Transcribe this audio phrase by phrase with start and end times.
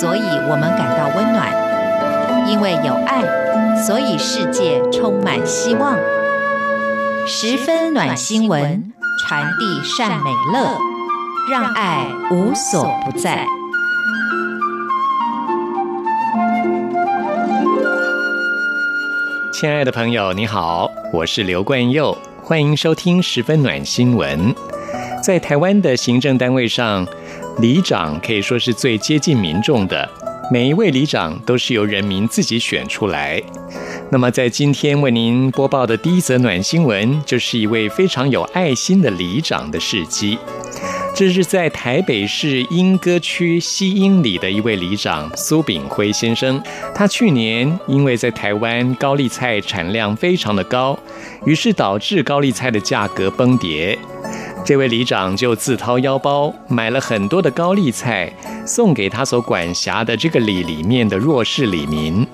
[0.00, 1.48] 所以我们感到温暖；
[2.48, 3.24] 因为有爱，
[3.82, 5.96] 所以世界充满希望。
[7.26, 10.78] 十分暖新闻，传递善美乐，
[11.50, 13.44] 让爱无所不在。
[19.52, 24.54] 亲爱的朋友，你好，我是刘冠佑，欢迎收听十分暖新闻。
[25.20, 27.04] 在台湾的行政单位上，
[27.60, 30.08] 里长可以说是最接近民众的，
[30.48, 33.42] 每一位里长都是由人民自己选出来。
[34.10, 40.38] 那么，在今天为您播报的第一则暖新闻，就是一位非常有爱心的里长的事迹。
[41.16, 46.62] 这是在台北市莺歌区西莺里的一位里长苏炳辉先生。
[46.94, 50.96] 他去年因为在台湾高丽菜产量非常的高，
[51.44, 53.98] 于是导致高丽菜的价格崩跌。
[54.68, 58.30] 这位里长就自掏腰包买了很多的高丽菜，
[58.66, 62.26] 送给他所管辖的这个里里面的弱势里民。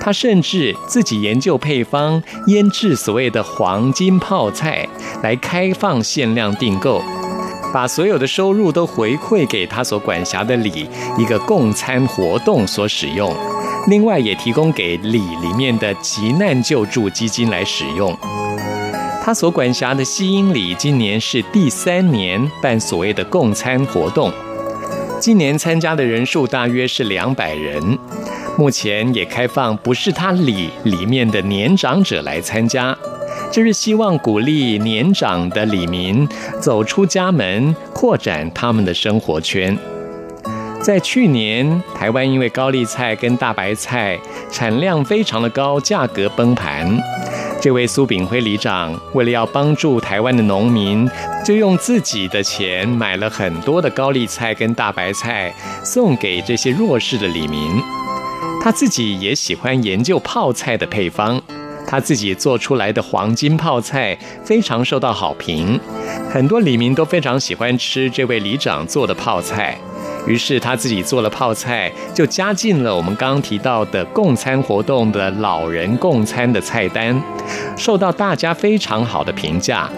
[0.00, 4.88] 他甚至自己研究配方，腌制所谓的黄金泡菜，
[5.22, 7.02] 来开放限量订购。
[7.70, 13.36] 把所有的收入都回馈给他所管辖的里一个共餐活动所使用，
[13.88, 18.16] 另外也提供给里里面的急难救助基金来使用。
[19.24, 24.30] 他所管辖的西英里今年是第三年办所谓的共餐活动，
[25.18, 27.98] 今年参加的人数大约是两百人，
[28.58, 32.94] 目前也开放不是他里里面的年长者来参加。
[33.50, 36.28] 就是希望鼓励年长的里民
[36.60, 39.74] 走出家门，扩展他们的生活圈。
[40.82, 44.18] 在去年，台湾因为高丽菜跟大白菜
[44.50, 47.00] 产量非常的高，价格崩盘。
[47.64, 51.08] 这位苏炳辉里长为了要帮助台湾的农民，
[51.42, 55.50] 就用自己的钱买了很多的高丽菜跟大白菜，
[55.82, 57.82] 送给这些弱势的李民。
[58.62, 61.40] 他自己也喜欢研究泡菜的配方。
[61.86, 65.80] 他自己做出来的黄金泡菜非常受到好评，
[66.30, 69.78] 很多李民都非常喜欢吃这位里长做的泡菜。
[70.26, 77.22] 于是他自己做了泡菜，就加进了我们刚刚提到的共餐活动的老人共餐的菜单，
[77.76, 79.90] 受到大家非常好的评价。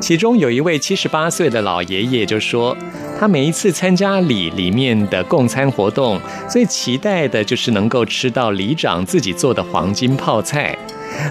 [0.00, 2.74] 其中有一位七十八岁的老爷爷就说，
[3.18, 10.74] 他每一次参加里里面的共餐活动，最期待的就是能够吃到里长自己做的黄金泡菜。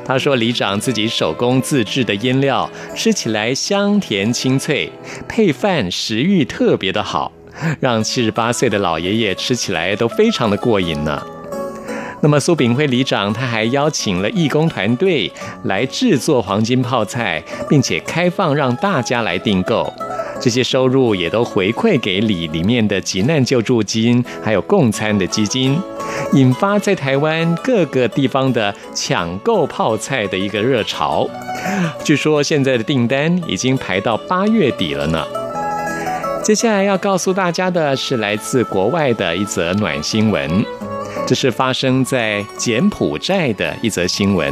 [0.05, 4.91] 他说，里长自己手工自制的腌料，吃起来香甜清脆，
[5.27, 7.31] 配饭食欲特别的好，
[7.79, 11.21] 让七十八岁的老爷爷吃起来都非常的过瘾呢。
[12.21, 15.31] 那么苏炳辉里长他还邀请了义工团队
[15.63, 19.93] 来制作黄金泡菜，并且开放让大家来订购，
[20.37, 25.79] 这些收入也都回馈给里里面的急难救助金，还有共餐的基金，
[26.33, 31.25] 引发在台湾各个地方的抢购泡菜的一个热潮。
[32.03, 35.25] 据说现在的订单已经排到八月底了呢。
[36.49, 40.65] 接下来要告诉大家的是来自国外的一则暖新闻。
[41.27, 44.51] 这是发生在柬埔寨的一则新闻。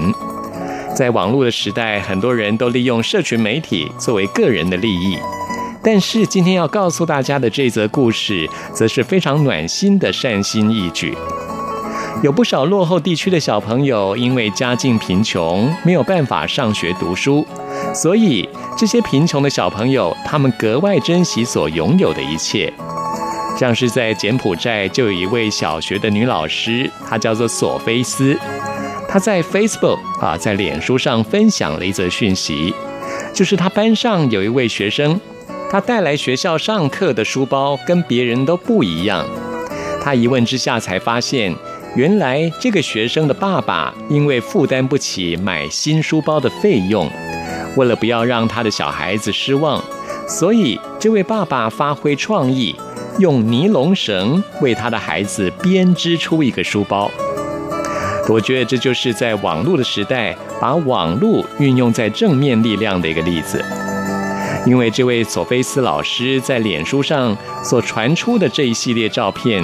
[0.96, 5.18] 在网络的时代，很多人都利用社群媒体作为个人的利益。
[5.81, 11.18] 但是今天要告诉大家的这则故事，则是非常暖心的善心义举。
[12.22, 17.44] 有不少落后地区的小朋友，因为家境贫穷，没有办法上学读书，
[18.00, 18.47] 所以
[18.78, 22.72] 这些贫穷的小朋友，他们格外珍惜所拥有的一切。
[23.58, 28.38] 像是在柬埔寨，就有一位小学的女老师，她叫做索菲斯。
[29.09, 32.72] 她在 Facebook 啊，在脸书上分享了一则讯息，
[33.34, 35.19] 就是她班上有一位学生，
[35.72, 39.25] 他带来学校上课的书包跟别人都不一样。
[40.03, 41.52] 她一问之下才发现，
[41.96, 47.09] 原来这个学生的爸爸因为负担不起买新书包的费用，
[47.77, 49.81] 为了不要让他的小孩子失望，
[50.27, 52.75] 所以这位爸爸发挥创意。
[53.19, 57.09] 用尼龙绳为他的孩子编织出一个书包，
[58.29, 63.59] 我觉得这就是在网络的时代，把网络运用在正面力量的一个例子。
[64.68, 69.63] 因为这位索菲斯老师在脸书上所传出的这一系列照片，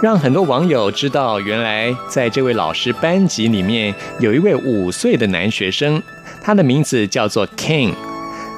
[0.02, 6.02] 让很多网友知道，原来在这位老师班级里面有一位五岁的男学生，
[6.42, 7.92] 他的名字叫做 King。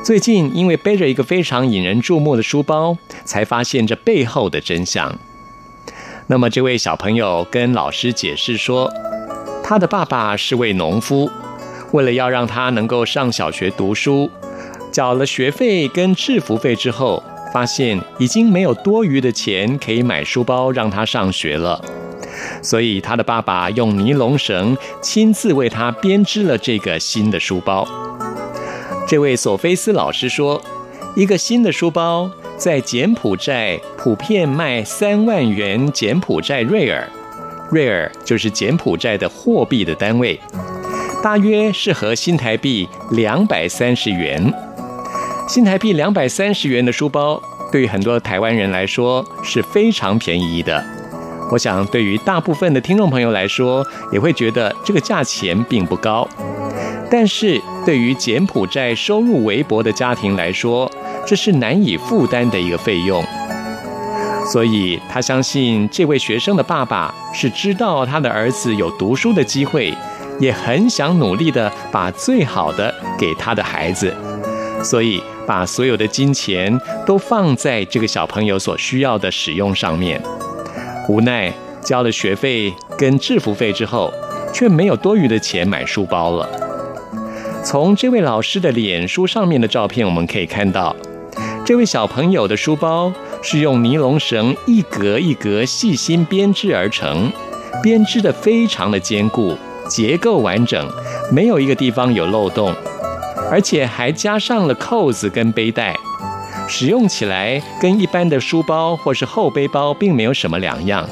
[0.04, 5.18] 最近因为背着一个非常引人注目的书包，才发现这背后的真相。
[6.28, 8.88] 那么这位小朋友跟老师解释说，
[9.64, 11.28] 他的爸爸是位农夫，
[11.90, 14.30] 为了要让他能够上小学读书，
[14.92, 17.20] 缴了学费跟制服费之后，
[17.52, 21.84] 发现已经没有多余的钱可以买书包让他上学了，
[22.62, 27.86] 所以他的爸爸用尼龙绳亲自为他编织了这个新的书包。
[29.06, 30.62] 这位索菲斯老师说，
[31.14, 37.06] 一个新的书包在柬埔寨普遍卖三万元柬埔寨瑞尔，
[37.70, 40.40] 瑞尔就是柬埔寨的货币的单位，
[41.22, 44.71] 大约是合新台币两百三十元。
[45.52, 47.38] 新台币两百三十元的书包，
[47.70, 50.82] 对于很多台湾人来说是非常便宜的。
[51.50, 56.26] 我想，对于大部分的听众朋友来说，也会觉得这个价钱并不高。
[57.10, 60.90] 但是，对于柬埔寨收入微薄的家庭来说，
[61.26, 63.22] 这是难以负担的一个费用。
[64.50, 69.92] 所以他相信，这位学生的爸爸是知道他的儿子有读书的机会，
[70.40, 74.16] 也很想努力的把最好的给他的孩子。
[74.82, 80.20] 所以，把所有的金钱都放在这个小朋友所需要的使用上面。
[81.08, 81.52] 无奈
[81.82, 84.12] 交了学费跟制服费之后，
[84.52, 86.48] 却没有多余的钱买书包了。
[87.64, 90.94] 从这位老师的脸书上面的照片，我们可以看到，
[91.64, 97.30] 这位小朋友的书包是用尼龙绳一格一格细心编织而成，
[97.82, 99.56] 编织的非常的坚固，
[99.88, 100.88] 结构完整，
[101.30, 102.74] 没有一个地方有漏洞。
[103.52, 105.94] 而且还加上了扣子跟背带，
[106.66, 111.06] 使用起来跟一般的书包或是后背包并没有什么两样，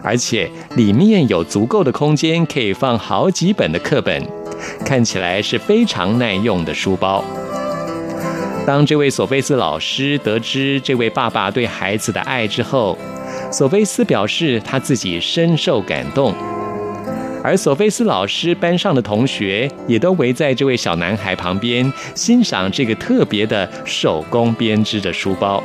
[0.00, 4.24] 而且里面有足够的空间可以放好几本的课本，
[4.86, 7.24] 看起来是非常耐用的书包。
[8.64, 12.96] 当这位索菲斯老师得知这位爸爸对孩子的爱之后，
[13.50, 16.32] 索菲斯表示他自己深受感动。
[17.44, 25.62] 而索菲斯老师班上的同学也都围在这位小男孩旁边，欣赏这个特别的手工编织的书包。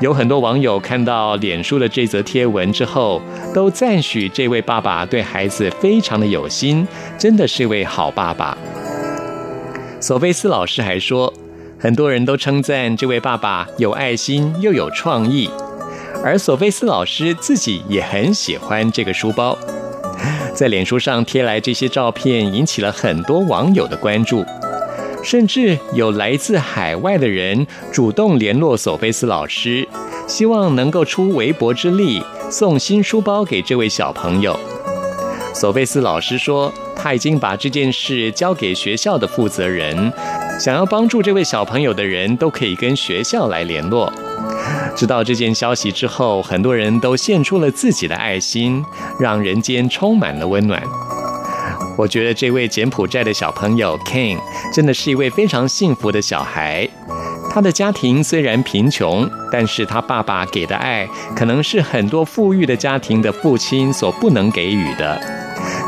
[0.00, 3.20] 有很多网友看到脸书的这则贴文之后，
[3.52, 6.86] 都赞许这位爸爸对孩子非常的有心，
[7.18, 8.56] 真的是位好爸爸。
[10.00, 11.34] 索菲斯老师还说，
[11.78, 15.50] 很多人都称赞这位爸爸有爱心又有创意，
[16.24, 19.58] 而索菲斯老师自己也很喜欢这个书包。
[20.58, 24.44] 在脸书上贴来这些照片，引起了很多网友的关注，
[25.22, 29.86] 甚至有来自海外的人主动联络索菲斯老师，
[30.26, 32.20] 希望能够出微薄之力
[32.50, 34.58] 送新书包给这位小朋友。
[35.54, 40.12] 索菲斯老师说，他已经把这件事交给学校的负责人，
[40.58, 44.12] 想要帮助这位小朋友的人都可以跟学校来联络。
[44.98, 48.84] 知道这件消息之后，很多人都献出了自己的爱心，
[49.20, 50.82] 让人间充满了温暖。
[51.96, 54.40] 我觉得这位柬埔寨的小朋友 King
[54.74, 56.88] 真的是一位非常幸福的小孩。
[57.48, 65.20] 他的家庭虽然贫穷，但是他爸爸给的爱，可能是很多富裕的家庭的父亲所不能给予的。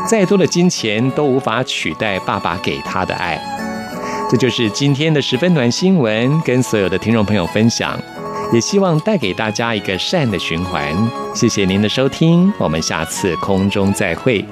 [0.07, 3.37] 再多的金钱都无法取代爸爸给他的爱。
[4.29, 7.99] 这就是今天的十分暖新闻，跟所有的听众朋友分享。
[8.53, 10.93] 也希望带给大家一个善的循环。
[11.33, 14.43] 谢谢您的收听，我们下次空中再会。